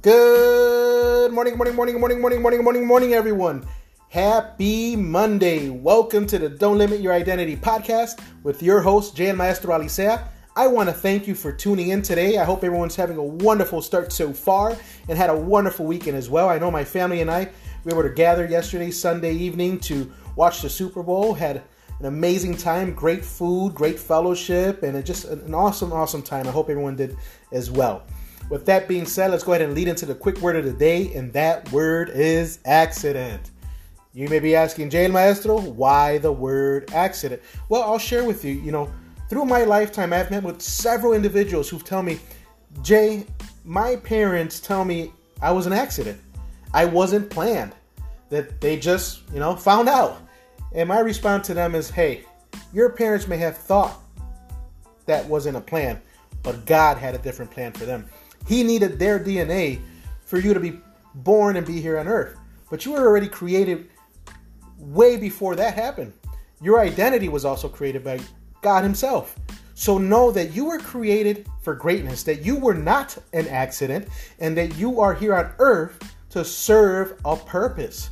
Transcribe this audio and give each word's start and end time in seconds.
Good 0.00 1.32
morning, 1.32 1.56
morning, 1.56 1.74
morning, 1.74 1.98
morning, 1.98 2.20
morning, 2.20 2.40
morning, 2.40 2.62
morning, 2.62 2.86
morning, 2.86 3.14
everyone. 3.14 3.66
Happy 4.10 4.94
Monday. 4.94 5.70
Welcome 5.70 6.24
to 6.28 6.38
the 6.38 6.48
Don't 6.48 6.78
Limit 6.78 7.00
Your 7.00 7.12
Identity 7.12 7.56
podcast 7.56 8.20
with 8.44 8.62
your 8.62 8.80
host, 8.80 9.16
Jan 9.16 9.36
Maestro 9.36 9.76
Alicea. 9.76 10.28
I 10.54 10.68
want 10.68 10.88
to 10.88 10.92
thank 10.92 11.26
you 11.26 11.34
for 11.34 11.50
tuning 11.50 11.88
in 11.88 12.02
today. 12.02 12.38
I 12.38 12.44
hope 12.44 12.62
everyone's 12.62 12.94
having 12.94 13.16
a 13.16 13.24
wonderful 13.24 13.82
start 13.82 14.12
so 14.12 14.32
far 14.32 14.76
and 15.08 15.18
had 15.18 15.30
a 15.30 15.36
wonderful 15.36 15.84
weekend 15.84 16.16
as 16.16 16.30
well. 16.30 16.48
I 16.48 16.58
know 16.58 16.70
my 16.70 16.84
family 16.84 17.20
and 17.20 17.28
I, 17.28 17.48
we 17.82 17.92
were 17.92 18.08
to 18.08 18.14
gather 18.14 18.46
yesterday, 18.46 18.92
Sunday 18.92 19.34
evening, 19.34 19.80
to 19.80 20.12
watch 20.36 20.62
the 20.62 20.70
Super 20.70 21.02
Bowl. 21.02 21.34
Had 21.34 21.62
an 21.98 22.06
amazing 22.06 22.56
time, 22.56 22.94
great 22.94 23.24
food, 23.24 23.74
great 23.74 23.98
fellowship, 23.98 24.84
and 24.84 25.04
just 25.04 25.24
an 25.24 25.52
awesome, 25.52 25.92
awesome 25.92 26.22
time. 26.22 26.46
I 26.46 26.52
hope 26.52 26.70
everyone 26.70 26.94
did 26.94 27.16
as 27.50 27.68
well. 27.68 28.04
With 28.48 28.64
that 28.66 28.88
being 28.88 29.04
said, 29.04 29.30
let's 29.30 29.44
go 29.44 29.52
ahead 29.52 29.62
and 29.62 29.74
lead 29.74 29.88
into 29.88 30.06
the 30.06 30.14
quick 30.14 30.38
word 30.38 30.56
of 30.56 30.64
the 30.64 30.72
day, 30.72 31.12
and 31.14 31.32
that 31.34 31.70
word 31.70 32.10
is 32.10 32.60
accident. 32.64 33.50
You 34.14 34.28
may 34.28 34.38
be 34.38 34.56
asking, 34.56 34.90
Jay 34.90 35.06
Maestro, 35.06 35.60
why 35.60 36.18
the 36.18 36.32
word 36.32 36.90
accident? 36.92 37.42
Well, 37.68 37.82
I'll 37.82 37.98
share 37.98 38.24
with 38.24 38.44
you, 38.44 38.54
you 38.54 38.72
know, 38.72 38.90
through 39.28 39.44
my 39.44 39.64
lifetime, 39.64 40.12
I've 40.12 40.30
met 40.30 40.42
with 40.42 40.62
several 40.62 41.12
individuals 41.12 41.68
who've 41.68 41.84
tell 41.84 42.02
me, 42.02 42.18
Jay, 42.82 43.26
my 43.64 43.96
parents 43.96 44.60
tell 44.60 44.84
me 44.84 45.12
I 45.42 45.52
was 45.52 45.66
an 45.66 45.74
accident. 45.74 46.18
I 46.72 46.86
wasn't 46.86 47.28
planned. 47.28 47.74
That 48.30 48.60
they 48.60 48.78
just, 48.78 49.22
you 49.32 49.40
know, 49.40 49.54
found 49.54 49.88
out. 49.88 50.22
And 50.72 50.88
my 50.88 51.00
response 51.00 51.46
to 51.48 51.54
them 51.54 51.74
is 51.74 51.90
hey, 51.90 52.24
your 52.72 52.90
parents 52.90 53.28
may 53.28 53.36
have 53.36 53.56
thought 53.56 54.00
that 55.06 55.24
wasn't 55.26 55.56
a 55.56 55.60
plan, 55.60 56.00
but 56.42 56.64
God 56.66 56.96
had 56.96 57.14
a 57.14 57.18
different 57.18 57.50
plan 57.50 57.72
for 57.72 57.84
them. 57.84 58.06
He 58.46 58.62
needed 58.62 58.98
their 58.98 59.18
DNA 59.18 59.80
for 60.24 60.38
you 60.38 60.54
to 60.54 60.60
be 60.60 60.80
born 61.14 61.56
and 61.56 61.66
be 61.66 61.80
here 61.80 61.98
on 61.98 62.08
earth. 62.08 62.38
But 62.70 62.84
you 62.84 62.92
were 62.92 63.06
already 63.06 63.28
created 63.28 63.88
way 64.78 65.16
before 65.16 65.56
that 65.56 65.74
happened. 65.74 66.12
Your 66.60 66.80
identity 66.80 67.28
was 67.28 67.44
also 67.44 67.68
created 67.68 68.04
by 68.04 68.20
God 68.62 68.82
Himself. 68.82 69.36
So 69.74 69.96
know 69.96 70.32
that 70.32 70.54
you 70.54 70.64
were 70.64 70.78
created 70.78 71.46
for 71.62 71.74
greatness, 71.74 72.24
that 72.24 72.44
you 72.44 72.56
were 72.56 72.74
not 72.74 73.16
an 73.32 73.46
accident, 73.46 74.08
and 74.40 74.56
that 74.56 74.76
you 74.76 75.00
are 75.00 75.14
here 75.14 75.36
on 75.36 75.52
earth 75.60 75.98
to 76.30 76.44
serve 76.44 77.20
a 77.24 77.36
purpose. 77.36 78.10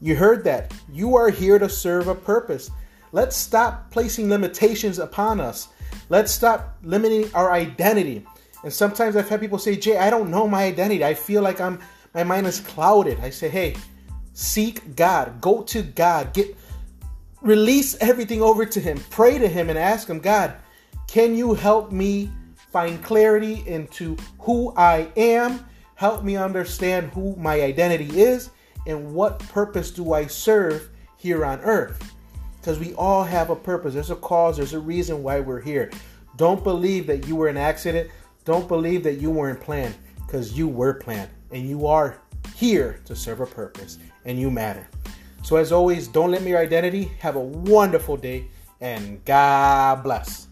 You 0.00 0.16
heard 0.16 0.44
that. 0.44 0.74
You 0.90 1.16
are 1.16 1.30
here 1.30 1.58
to 1.58 1.68
serve 1.68 2.08
a 2.08 2.14
purpose. 2.14 2.70
Let's 3.12 3.36
stop 3.36 3.90
placing 3.90 4.28
limitations 4.28 4.98
upon 4.98 5.40
us. 5.40 5.68
Let's 6.08 6.32
stop 6.32 6.76
limiting 6.82 7.32
our 7.34 7.52
identity. 7.52 8.26
And 8.66 8.74
sometimes 8.74 9.14
I've 9.14 9.28
had 9.28 9.38
people 9.38 9.60
say, 9.60 9.76
Jay, 9.76 9.96
I 9.96 10.10
don't 10.10 10.28
know 10.28 10.48
my 10.48 10.64
identity. 10.64 11.04
I 11.04 11.14
feel 11.14 11.40
like 11.40 11.60
I'm 11.60 11.78
my 12.12 12.24
mind 12.24 12.48
is 12.48 12.58
clouded. 12.58 13.20
I 13.20 13.30
say, 13.30 13.48
hey, 13.48 13.76
seek 14.32 14.96
God. 14.96 15.40
Go 15.40 15.62
to 15.62 15.82
God. 15.82 16.34
Get 16.34 16.56
release 17.42 17.96
everything 18.00 18.42
over 18.42 18.66
to 18.66 18.80
Him. 18.80 18.98
Pray 19.08 19.38
to 19.38 19.46
Him 19.46 19.70
and 19.70 19.78
ask 19.78 20.08
Him, 20.08 20.18
God, 20.18 20.56
can 21.06 21.36
you 21.36 21.54
help 21.54 21.92
me 21.92 22.28
find 22.72 23.00
clarity 23.04 23.62
into 23.68 24.16
who 24.40 24.74
I 24.76 25.12
am? 25.16 25.64
Help 25.94 26.24
me 26.24 26.34
understand 26.34 27.12
who 27.12 27.36
my 27.36 27.60
identity 27.62 28.20
is 28.20 28.50
and 28.84 29.14
what 29.14 29.38
purpose 29.38 29.92
do 29.92 30.12
I 30.12 30.26
serve 30.26 30.88
here 31.18 31.44
on 31.44 31.60
earth? 31.60 32.16
Because 32.60 32.80
we 32.80 32.94
all 32.94 33.22
have 33.22 33.50
a 33.50 33.54
purpose. 33.54 33.94
There's 33.94 34.10
a 34.10 34.16
cause, 34.16 34.56
there's 34.56 34.72
a 34.72 34.80
reason 34.80 35.22
why 35.22 35.38
we're 35.38 35.60
here. 35.60 35.92
Don't 36.34 36.64
believe 36.64 37.06
that 37.06 37.28
you 37.28 37.36
were 37.36 37.46
an 37.46 37.56
accident. 37.56 38.10
Don't 38.46 38.68
believe 38.68 39.02
that 39.02 39.14
you 39.14 39.28
weren't 39.28 39.60
planned 39.60 39.96
because 40.24 40.56
you 40.56 40.68
were 40.68 40.94
planned 40.94 41.30
and 41.50 41.68
you 41.68 41.88
are 41.88 42.18
here 42.54 43.00
to 43.04 43.16
serve 43.16 43.40
a 43.40 43.46
purpose 43.46 43.98
and 44.24 44.38
you 44.38 44.52
matter. 44.52 44.86
So, 45.42 45.56
as 45.56 45.72
always, 45.72 46.06
don't 46.06 46.30
limit 46.30 46.48
your 46.48 46.60
identity. 46.60 47.10
Have 47.18 47.34
a 47.34 47.40
wonderful 47.40 48.16
day 48.16 48.46
and 48.80 49.24
God 49.24 50.04
bless. 50.04 50.45